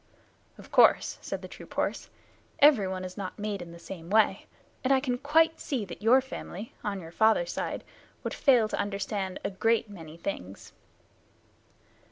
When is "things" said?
10.17-10.73